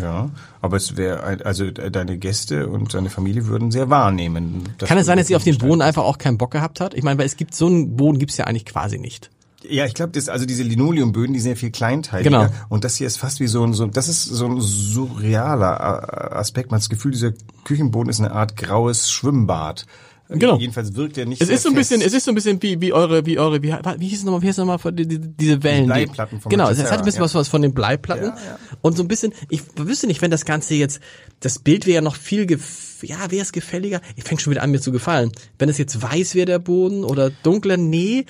[0.00, 4.68] ja, aber es wäre, also deine Gäste und deine Familie würden sehr wahrnehmen.
[4.78, 6.94] Kann es sein, dass sie auf den Boden einfach auch keinen Bock gehabt hat?
[6.94, 9.30] Ich meine, weil es gibt so einen Boden gibt's ja eigentlich quasi nicht.
[9.68, 12.30] Ja, ich glaube, das also diese Linoleumböden, die sind ja viel kleinteiliger.
[12.48, 12.52] Genau.
[12.68, 16.34] Und das hier ist fast wie so ein, so, das ist so ein surrealer äh,
[16.34, 16.70] Aspekt.
[16.70, 17.32] Man hat das Gefühl, dieser
[17.64, 19.86] Küchenboden ist eine Art graues Schwimmbad.
[20.28, 20.56] Genau.
[20.58, 22.12] Jedenfalls wirkt er nicht Es ist so ein bisschen, fest.
[22.12, 24.40] es ist so ein bisschen wie, wie eure, wie eure, wie, wie hieß es nochmal,
[24.40, 25.82] wie hieß es nochmal, die, die, diese Wellen?
[25.84, 27.24] die- Bleiplatten vom Genau, es hat ein bisschen ja.
[27.24, 28.24] was, was von den Bleiplatten.
[28.24, 28.58] Ja, ja.
[28.80, 31.00] Und so ein bisschen, ich wüsste nicht, wenn das Ganze jetzt,
[31.40, 34.00] das Bild wäre ja noch viel, gef ja, wäre es gefälliger.
[34.16, 35.32] Ich fängt schon wieder an, mir zu gefallen.
[35.58, 38.24] Wenn es jetzt weiß wäre, der Boden, oder dunkler, nee.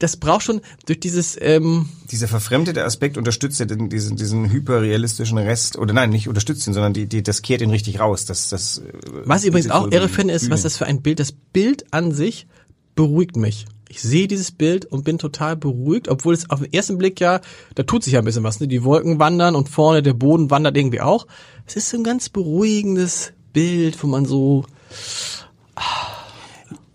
[0.00, 5.38] Das braucht schon durch dieses, ähm, Dieser verfremdete Aspekt unterstützt ja den, diesen, diesen hyperrealistischen
[5.38, 8.24] Rest, oder nein, nicht unterstützt ihn, sondern die, die, das kehrt ihn richtig raus.
[8.24, 8.92] Das, das, äh,
[9.24, 12.12] Was ich übrigens auch irre finde, ist, was das für ein Bild, das Bild an
[12.12, 12.48] sich
[12.96, 13.66] beruhigt mich.
[13.88, 17.40] Ich sehe dieses Bild und bin total beruhigt, obwohl es auf den ersten Blick ja,
[17.74, 18.68] da tut sich ja ein bisschen was, ne?
[18.68, 21.26] Die Wolken wandern und vorne der Boden wandert irgendwie auch.
[21.66, 24.64] Es ist so ein ganz beruhigendes Bild, wo man so,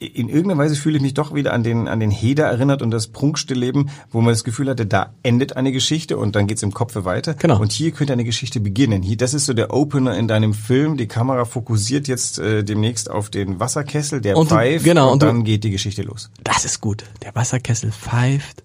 [0.06, 2.92] in irgendeiner Weise fühle ich mich doch wieder an den, an den Heder erinnert und
[2.92, 6.74] das Prunkstillleben, wo man das Gefühl hatte, da endet eine Geschichte und dann geht's im
[6.74, 7.34] Kopfe weiter.
[7.36, 7.60] Genau.
[7.60, 9.02] Und hier könnte eine Geschichte beginnen.
[9.02, 10.98] Hier, das ist so der Opener in deinem Film.
[10.98, 15.14] Die Kamera fokussiert jetzt äh, demnächst auf den Wasserkessel, der Und du- pfeift genau, und,
[15.14, 16.30] und du- dann geht die Geschichte los.
[16.44, 17.04] das ist gut.
[17.24, 18.64] Der Wasserkessel pfeift,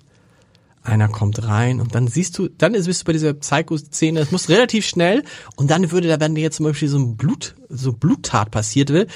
[0.83, 4.31] einer kommt rein und dann siehst du, dann ist- bist du bei dieser Psycho-Szene, es
[4.31, 5.25] muss relativ schnell
[5.57, 8.89] und dann würde da, wenn dir jetzt zum Beispiel so ein Blut, so Bluttat passiert
[8.91, 9.07] will,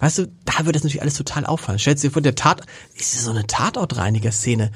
[0.00, 1.78] weißt du, da würde das natürlich alles total auffallen.
[1.78, 4.70] Stellst dir vor, der Tat, ist so eine Tatortreiniger-Szene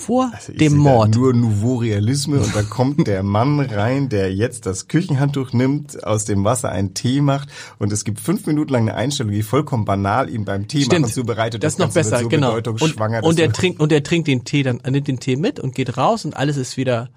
[0.00, 1.14] vor Also dem Mord.
[1.14, 6.24] Nur Nouveau Realisme und da kommt der Mann rein, der jetzt das Küchenhandtuch nimmt, aus
[6.24, 9.84] dem Wasser einen Tee macht und es gibt fünf Minuten lang eine Einstellung, die vollkommen
[9.84, 11.62] banal ihm beim Tee machen zubereitet.
[11.62, 12.56] Das ist noch besser, so genau.
[12.56, 15.60] Und, und er trinkt und er trinkt den Tee dann, er nimmt den Tee mit
[15.60, 17.10] und geht raus und alles ist wieder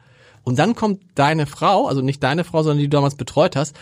[0.43, 3.75] Und dann kommt deine Frau, also nicht deine Frau, sondern die du damals betreut hast,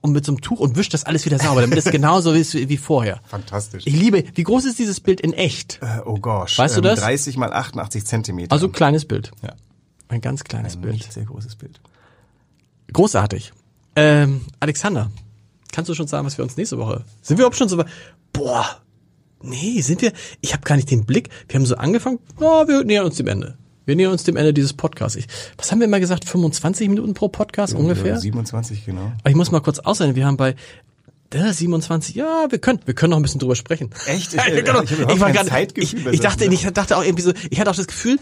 [0.00, 2.54] und mit so einem Tuch und wischt das alles wieder sauber, damit es genauso ist
[2.54, 3.20] wie vorher.
[3.26, 3.84] Fantastisch.
[3.86, 5.78] Ich liebe, wie groß ist dieses Bild in echt?
[5.82, 6.58] Äh, oh gosh.
[6.58, 7.00] Weißt du ähm, das?
[7.00, 8.52] 30 mal 88 Zentimeter.
[8.52, 9.30] Also kleines Bild.
[9.42, 9.54] ja,
[10.08, 11.12] Ein ganz kleines ein Bild.
[11.12, 11.80] sehr großes Bild.
[12.92, 13.52] Großartig.
[13.96, 15.10] Ähm, Alexander,
[15.72, 17.04] kannst du schon sagen, was wir uns nächste Woche?
[17.20, 17.88] Sind wir überhaupt schon so weit?
[18.32, 18.64] Boah,
[19.42, 20.12] nee, sind wir?
[20.40, 21.28] Ich habe gar nicht den Blick.
[21.48, 22.18] Wir haben so angefangen.
[22.40, 23.58] Oh, wir nähern uns dem Ende.
[23.88, 25.16] Wir nähern uns dem Ende dieses Podcasts.
[25.16, 26.26] Ich, was haben wir immer gesagt?
[26.26, 28.12] 25 Minuten pro Podcast ungefähr?
[28.12, 29.12] Ja, 27, genau.
[29.20, 30.14] Aber ich muss mal kurz ausrechnen.
[30.14, 30.56] Wir haben bei
[31.32, 32.14] äh, 27.
[32.14, 33.88] Ja, wir können, wir können noch ein bisschen drüber sprechen.
[34.04, 34.34] Echt?
[34.34, 34.82] Ich, äh, genau.
[34.82, 37.32] ich überhaupt war Zeitgefühl Ich, ich dachte, ich dachte auch irgendwie so.
[37.48, 38.18] Ich hatte auch das Gefühl,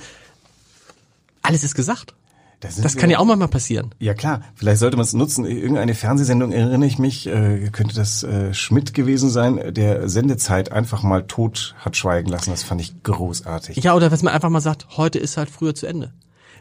[1.42, 2.14] alles ist gesagt.
[2.62, 3.94] Sind Das kann ja auch mal passieren.
[3.98, 5.44] Ja klar, vielleicht sollte man es nutzen.
[5.44, 11.02] Irgendeine Fernsehsendung erinnere ich mich, äh, könnte das äh, Schmidt gewesen sein, der Sendezeit einfach
[11.02, 12.50] mal tot hat schweigen lassen.
[12.50, 13.76] Das fand ich großartig.
[13.82, 16.12] Ja, oder was man einfach mal sagt, heute ist halt früher zu Ende.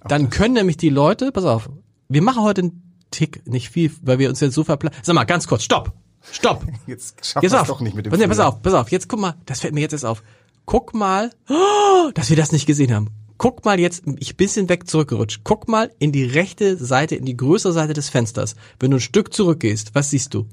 [0.07, 1.69] Dann können nämlich die Leute, pass auf,
[2.09, 2.81] wir machen heute einen
[3.11, 4.97] Tick, nicht viel, weil wir uns jetzt so verplanen.
[5.01, 5.93] Sag mal, ganz kurz, stopp,
[6.31, 6.65] stopp.
[6.87, 7.67] Jetzt schafft das auf.
[7.67, 9.81] doch nicht mit dem pass, pass auf, pass auf, jetzt guck mal, das fällt mir
[9.81, 10.21] jetzt erst auf.
[10.65, 13.09] Guck mal, oh, dass wir das nicht gesehen haben.
[13.37, 15.41] Guck mal jetzt, ich bisschen weg zurückgerutscht.
[15.43, 18.55] Guck mal in die rechte Seite, in die größere Seite des Fensters.
[18.79, 20.45] Wenn du ein Stück zurückgehst, was siehst du?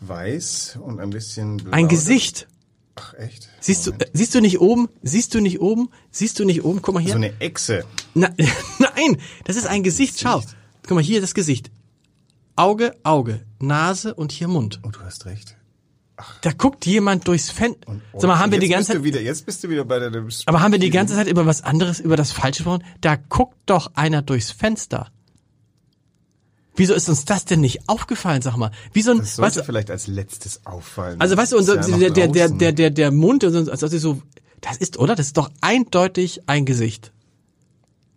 [0.00, 1.72] Weiß und ein bisschen blau.
[1.72, 2.48] Ein Gesicht.
[2.96, 3.48] Ach echt?
[3.60, 4.88] Siehst du, äh, siehst du nicht oben?
[5.02, 5.90] Siehst du nicht oben?
[6.10, 6.80] Siehst du nicht oben?
[6.82, 7.12] Guck mal hier.
[7.12, 7.84] So eine Echse.
[8.14, 8.30] Na,
[8.78, 10.18] nein, das ist ein Gesicht.
[10.20, 10.42] Schau.
[10.82, 11.70] Guck mal, hier das Gesicht.
[12.56, 14.80] Auge, Auge, Nase und hier Mund.
[14.84, 15.56] Oh, du hast recht.
[16.42, 18.00] Da guckt jemand durchs Fenster.
[18.12, 20.10] Sag mal, haben wir die ganze Zeit, wieder, Jetzt bist du wieder bei der...
[20.46, 22.84] aber haben wir die ganze Zeit über was anderes, über das Falsche gesprochen?
[23.00, 25.10] Da guckt doch einer durchs Fenster.
[26.76, 28.70] Wieso ist uns das denn nicht aufgefallen, sag mal?
[28.92, 31.20] Wie so ein, Das sollte weißt vielleicht als letztes auffallen.
[31.20, 34.22] also weißt du, so, ja der, der, der, der, der, der Mund, also, also so,
[34.60, 35.14] das ist, oder?
[35.14, 37.12] Das ist doch eindeutig ein Gesicht.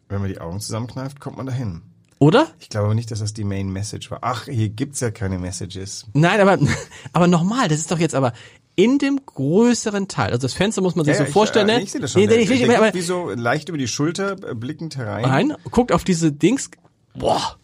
[0.07, 1.81] Wenn man die Augen zusammenkneift, kommt man dahin.
[2.23, 2.47] Oder?
[2.61, 4.19] Ich glaube nicht, dass das die Main Message war.
[4.21, 6.05] Ach, hier gibt's ja keine Messages.
[6.13, 6.57] Nein, aber,
[7.13, 8.31] aber nochmal, das ist doch jetzt aber
[8.77, 10.27] in dem größeren Teil.
[10.27, 11.83] Also das Fenster muss man sich so ich, vorstellen, äh, ne?
[11.83, 12.21] Ich sehe das schon.
[12.21, 15.23] Nee, nee, ich nicht, guckt aber, wie so leicht über die Schulter äh, blickend herein.
[15.23, 16.71] Nein, guckt auf diese Dings.
[17.13, 17.57] Boah.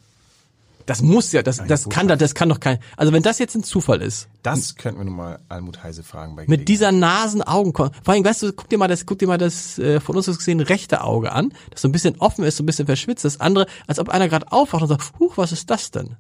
[0.90, 3.54] Das muss ja, das, das kann da, das kann doch kein, also wenn das jetzt
[3.54, 7.76] ein Zufall ist, Das könnten wir nun mal Almut Heise fragen bei mit dieser Nasen-Augen,
[7.76, 10.28] vor allem, weißt du, guck dir mal das, guck dir mal das, äh, von uns
[10.28, 13.24] aus gesehen, rechte Auge an, das so ein bisschen offen ist, so ein bisschen verschwitzt,
[13.24, 16.16] das andere, als ob einer gerade aufwacht und sagt, huch, was ist das denn?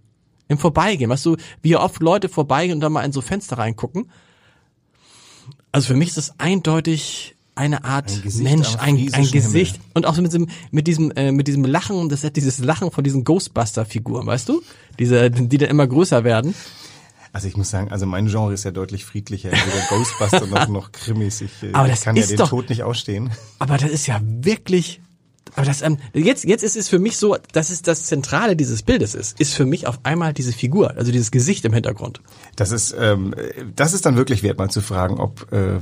[0.47, 4.11] Im Vorbeigehen, weißt du, wie oft Leute vorbeigehen und dann mal in so Fenster reingucken.
[5.71, 9.87] Also für mich ist das eindeutig eine Art Ein Gesicht Mensch, ein, ein Gesicht Himmel.
[9.93, 12.89] und auch so mit diesem mit diesem äh, mit diesem Lachen, das hat dieses Lachen
[12.89, 14.61] von diesen Ghostbuster Figuren, weißt du?
[14.97, 16.55] Diese die dann immer größer werden.
[17.31, 19.51] Also ich muss sagen, also mein Genre ist ja deutlich friedlicher.
[19.51, 21.41] Weder Ghostbuster noch, noch Krimis.
[21.41, 23.29] Ich, äh, Aber das kann ja ist den doch- Tod nicht ausstehen.
[23.59, 24.99] Aber das ist ja wirklich
[25.55, 28.83] aber das ähm, jetzt jetzt ist es für mich so, dass es das Zentrale dieses
[28.83, 32.21] Bildes ist, ist für mich auf einmal diese Figur, also dieses Gesicht im Hintergrund.
[32.55, 33.33] Das ist, ähm,
[33.75, 35.79] das ist dann wirklich wert, mal zu fragen, ob äh,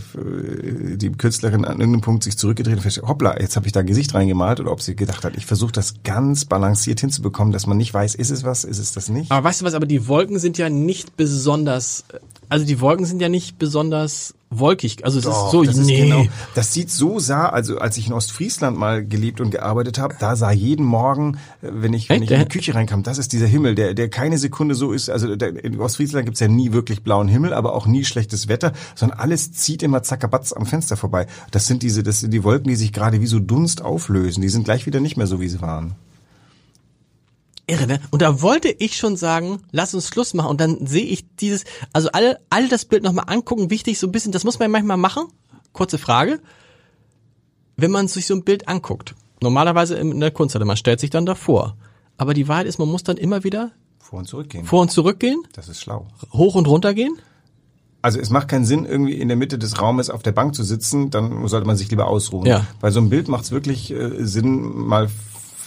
[0.95, 3.87] die Künstlerin an irgendeinem Punkt sich zurückgedreht und feststellt, hoppla, jetzt habe ich da ein
[3.87, 7.77] Gesicht reingemalt oder ob sie gedacht hat, ich versuche das ganz balanciert hinzubekommen, dass man
[7.77, 9.31] nicht weiß, ist es was, ist es das nicht?
[9.31, 12.03] Aber weißt du was, aber die Wolken sind ja nicht besonders
[12.49, 15.85] also die Wolken sind ja nicht besonders wolkig, also es Doch, ist so das ist
[15.87, 16.03] nee.
[16.03, 20.15] genau, das sieht so sah, also als ich in Ostfriesland mal gelebt und gearbeitet habe,
[20.19, 22.31] da sah jeden Morgen, äh, wenn ich, wenn Echt?
[22.31, 24.91] ich in die Der- Küche reinkam, das ist dieser Himmel, der, der keine Sekunde so
[24.93, 28.47] ist, also der, in Ostfriesland gibt's ja nie wirklich blauen Himmel, aber auch nie schlechtes
[28.47, 31.27] Wetter, sondern alles zieht immer zackerbatz am Fenster vorbei.
[31.51, 34.49] Das sind diese, das sind die Wolken, die sich gerade wie so Dunst auflösen, die
[34.49, 35.95] sind gleich wieder nicht mehr so, wie sie waren.
[37.67, 37.99] Irre, ne?
[38.11, 40.49] Und da wollte ich schon sagen, lass uns Schluss machen.
[40.49, 44.11] Und dann sehe ich dieses, also alle, alle das Bild nochmal angucken, wichtig, so ein
[44.11, 45.25] bisschen, das muss man manchmal machen.
[45.73, 46.39] Kurze Frage.
[47.75, 51.25] Wenn man sich so ein Bild anguckt, normalerweise in der Kunsthalle, man stellt sich dann
[51.25, 51.75] davor.
[52.17, 54.65] Aber die Wahrheit ist, man muss dann immer wieder Vor und zurückgehen.
[54.65, 56.07] vor und zurück gehen, Das ist schlau.
[56.33, 57.15] hoch und runter gehen.
[58.01, 60.63] Also es macht keinen Sinn, irgendwie in der Mitte des Raumes auf der Bank zu
[60.63, 62.45] sitzen, dann sollte man sich lieber ausruhen.
[62.47, 62.65] Ja.
[62.79, 65.09] Bei so einem Bild macht es wirklich äh, Sinn, mal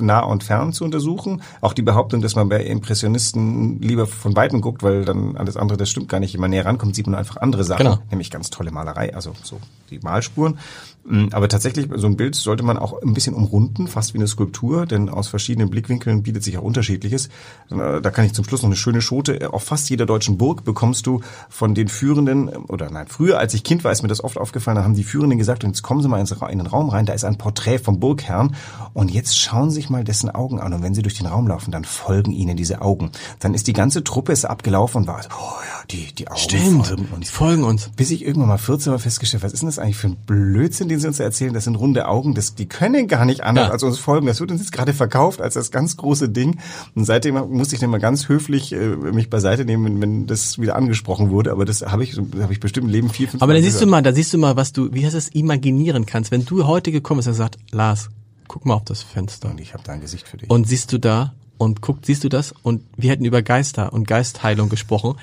[0.00, 1.42] nah und fern zu untersuchen.
[1.60, 5.76] Auch die Behauptung, dass man bei Impressionisten lieber von Weitem guckt, weil dann alles andere,
[5.78, 6.34] das stimmt gar nicht.
[6.34, 7.84] Wenn man näher rankommt, sieht man einfach andere Sachen.
[7.84, 7.98] Genau.
[8.10, 9.58] Nämlich ganz tolle Malerei, also so
[9.90, 10.58] die Malspuren.
[11.04, 14.28] Mm, Aber tatsächlich, so ein Bild sollte man auch ein bisschen umrunden, fast wie eine
[14.28, 17.28] Skulptur, denn aus verschiedenen Blickwinkeln bietet sich auch Unterschiedliches.
[17.70, 19.52] Äh, Da kann ich zum Schluss noch eine schöne Schote.
[19.52, 23.64] Auf fast jeder deutschen Burg bekommst du von den Führenden, oder nein, früher, als ich
[23.64, 26.02] Kind war, ist mir das oft aufgefallen, da haben die Führenden gesagt, und jetzt kommen
[26.02, 28.54] Sie mal in den Raum rein, da ist ein Porträt vom Burgherrn.
[28.92, 31.46] Und jetzt schauen Sie sich mal dessen Augen an und wenn sie durch den Raum
[31.48, 33.10] laufen, dann folgen ihnen diese Augen.
[33.40, 36.86] Dann ist die ganze Truppe ist abgelaufen und war, oh ja, die, die Augen Stimmt,
[36.86, 37.30] folgen die uns.
[37.30, 37.90] folgen uns.
[37.96, 40.88] Bis ich irgendwann mal 14 Mal festgestellt, was ist denn das eigentlich für ein Blödsinn,
[40.88, 41.52] den sie uns erzählen?
[41.52, 43.72] Das sind runde Augen, das, die können gar nicht anders Ja.
[43.72, 44.26] als uns folgen.
[44.26, 46.58] Das wird uns jetzt gerade verkauft als das ganz große Ding.
[46.94, 50.58] Und seitdem musste ich dann mal ganz höflich äh, mich beiseite nehmen, wenn, wenn das
[50.58, 51.50] wieder angesprochen wurde.
[51.52, 53.86] Aber das habe ich, habe ich bestimmt im Leben vier, fünf Aber dann siehst du
[53.86, 56.30] mal, da siehst du mal, was du, wie heißt es, imaginieren kannst.
[56.30, 58.08] Wenn du heute gekommen bist und gesagt, Lars,
[58.50, 59.48] guck mal auf das Fenster.
[59.48, 60.50] Und ich habe da ein Gesicht für dich.
[60.50, 62.52] Und siehst du da und guck, siehst du das?
[62.64, 65.14] Und wir hätten über Geister und Geistheilung gesprochen.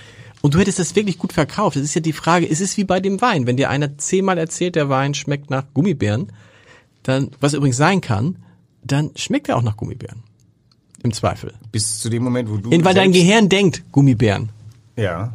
[0.42, 1.76] Und du hättest das wirklich gut verkauft.
[1.76, 3.46] Das ist ja die Frage, es ist wie bei dem Wein.
[3.46, 6.32] Wenn dir einer zehnmal erzählt, der Wein schmeckt nach Gummibären,
[7.04, 8.38] dann, was übrigens sein kann,
[8.82, 10.24] dann schmeckt er auch nach Gummibären.
[11.04, 11.54] Im Zweifel.
[11.74, 14.50] Bis zu dem Moment, wo du In, weil dein Gehirn denkt, Gummibären.
[14.96, 15.34] Ja.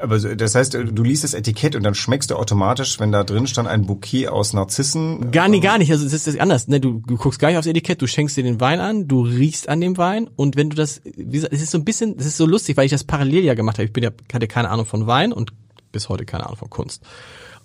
[0.00, 3.46] Aber das heißt, du liest das Etikett und dann schmeckst du automatisch, wenn da drin
[3.46, 5.30] stand ein Bouquet aus Narzissen.
[5.30, 5.90] Gar nicht, gar nicht.
[5.90, 6.68] Also es ist das ist anders.
[6.68, 9.22] Ne, du, du guckst gar nicht aufs Etikett, du schenkst dir den Wein an, du
[9.22, 12.16] riechst an dem Wein und wenn du das, wie gesagt, es ist so ein bisschen,
[12.18, 13.86] es ist so lustig, weil ich das parallel ja gemacht habe.
[13.86, 15.52] Ich bin ja, hatte keine Ahnung von Wein und
[15.92, 17.02] bis heute keine Ahnung von Kunst.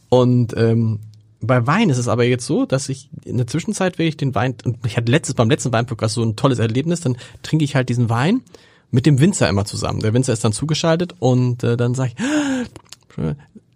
[0.10, 1.00] Und ähm,
[1.42, 4.36] bei Wein ist es aber jetzt so, dass ich in der Zwischenzeit, wenn ich den
[4.36, 7.76] Wein, und ich hatte letztes beim letzten Weinpodcast so ein tolles Erlebnis, dann trinke ich
[7.76, 8.42] halt diesen Wein
[8.96, 10.00] mit dem Winzer immer zusammen.
[10.00, 13.26] Der Winzer ist dann zugeschaltet und äh, dann sage ich,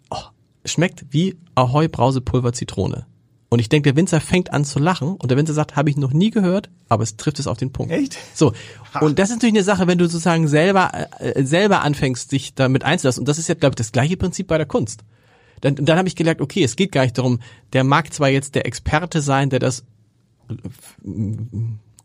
[0.09, 0.17] oh,
[0.63, 3.05] schmeckt wie Ahoi Brausepulver Zitrone.
[3.49, 5.97] Und ich denke, der Winzer fängt an zu lachen und der Winzer sagt, habe ich
[5.97, 7.91] noch nie gehört, aber es trifft es auf den Punkt.
[7.91, 8.17] Echt?
[8.33, 8.53] So.
[9.01, 12.85] Und das ist natürlich eine Sache, wenn du sozusagen selber äh, selber anfängst, dich damit
[12.85, 13.21] einzulassen.
[13.21, 15.03] Und das ist ja, glaube ich, das gleiche Prinzip bei der Kunst.
[15.59, 17.41] Dann, dann habe ich gelernt, okay, es geht gar nicht darum,
[17.73, 19.83] der mag zwar jetzt der Experte sein, der das
[20.49, 20.53] äh,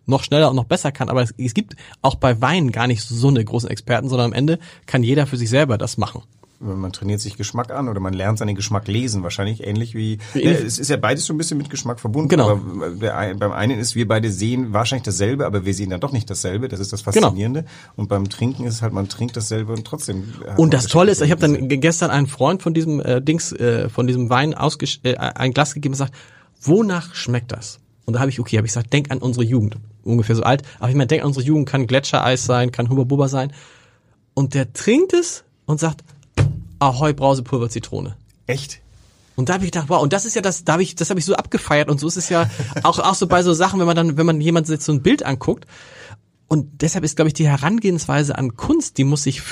[0.06, 3.02] noch schneller und noch besser kann, aber es, es gibt auch bei Wein gar nicht
[3.02, 6.22] so eine großen Experten, sondern am Ende kann jeder für sich selber das machen.
[6.60, 9.22] Man trainiert sich Geschmack an oder man lernt seinen Geschmack lesen.
[9.22, 12.28] Wahrscheinlich ähnlich wie, ja, es ist ja beides so ein bisschen mit Geschmack verbunden.
[12.30, 12.52] Genau.
[12.52, 16.12] Aber der, beim einen ist, wir beide sehen wahrscheinlich dasselbe, aber wir sehen dann doch
[16.12, 16.68] nicht dasselbe.
[16.68, 17.26] Das ist das Genau.
[17.26, 17.66] Faszinierende.
[17.96, 20.32] Und beim Trinken ist es halt, man trinkt dasselbe und trotzdem.
[20.56, 23.52] Und das Tolle ist, ich habe dann ge- gestern einen Freund von diesem äh, Dings,
[23.52, 26.14] äh, von diesem Wein ausgesch äh, ein Glas gegeben und sagt,
[26.62, 27.80] wonach schmeckt das?
[28.06, 29.76] Und da habe ich, okay, habe ich gesagt, denk an unsere Jugend.
[30.02, 30.62] Ungefähr so alt.
[30.78, 33.52] Aber ich meine, denk an unsere Jugend, kann Gletschereis sein, kann Hubba sein.
[34.34, 36.04] Und der trinkt es und sagt,
[36.78, 38.16] Ahoi Brausepulver Zitrone.
[38.46, 38.80] Echt?
[39.36, 41.10] Und da habe ich gedacht, wow, und das ist ja das, da habe ich, das
[41.10, 42.48] habe ich so abgefeiert und so ist es ja
[42.82, 45.02] auch auch so bei so Sachen, wenn man dann, wenn man jemand jetzt so ein
[45.02, 45.66] Bild anguckt.
[46.46, 49.42] Und deshalb ist, glaube ich, die Herangehensweise an Kunst, die muss sich,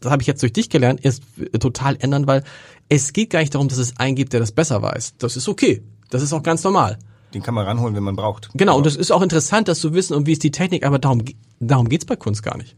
[0.00, 1.22] das habe ich jetzt durch dich gelernt, erst
[1.58, 2.44] total ändern, weil
[2.88, 5.14] es geht gar nicht darum, dass es einen gibt, der das besser weiß.
[5.18, 5.82] Das ist okay.
[6.08, 6.98] Das ist auch ganz normal.
[7.36, 8.48] Den kann man ranholen, wenn man braucht.
[8.54, 10.98] Genau, und das ist auch interessant, das zu wissen und wie ist die Technik, aber
[10.98, 11.22] darum,
[11.60, 12.74] darum geht's bei Kunst gar nicht.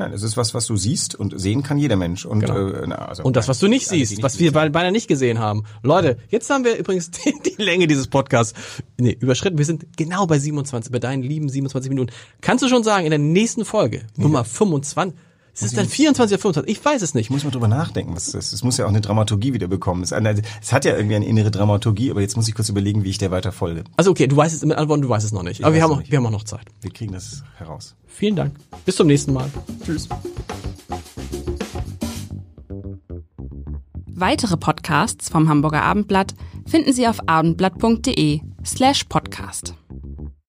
[0.00, 2.24] Nein, es ist was, was du siehst und sehen kann jeder Mensch.
[2.24, 2.68] Und, Genau.
[2.68, 4.62] äh, na, also, Und das, was du nicht siehst, was wir sehen.
[4.62, 5.64] be- beinahe nicht gesehen haben.
[5.82, 8.54] Leute, jetzt haben wir übrigens die, die Länge dieses Podcasts
[8.96, 9.58] nee, überschritten.
[9.58, 12.12] Wir sind genau bei 27, bei deinen lieben 27 Minuten.
[12.40, 15.18] Kannst du schon sagen, in der nächsten Folge, Nummer 25,
[15.60, 16.76] ist es dann 24 oder 25?
[16.78, 17.26] Ich weiß es nicht.
[17.26, 18.52] Ich muss mal drüber nachdenken, was das ist.
[18.52, 20.02] Es muss ja auch eine Dramaturgie wieder bekommen.
[20.02, 23.10] Es, es hat ja irgendwie eine innere Dramaturgie, aber jetzt muss ich kurz überlegen, wie
[23.10, 23.84] ich der weiter folge.
[23.96, 25.64] Also okay, du weißt es mit Antworten, du weißt es noch nicht.
[25.64, 26.10] Aber wir haben, noch auch, nicht.
[26.10, 26.66] wir haben auch noch Zeit.
[26.80, 27.94] Wir kriegen das heraus.
[28.06, 28.54] Vielen Dank.
[28.84, 29.50] Bis zum nächsten Mal.
[29.84, 30.08] Tschüss.
[34.06, 36.34] Weitere Podcasts vom Hamburger Abendblatt
[36.66, 39.74] finden Sie auf abendblatt.de slash podcast.